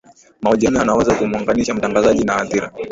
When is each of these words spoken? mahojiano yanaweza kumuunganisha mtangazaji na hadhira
mahojiano 0.41 0.79
yanaweza 0.79 1.13
kumuunganisha 1.15 1.73
mtangazaji 1.73 2.23
na 2.23 2.33
hadhira 2.33 2.71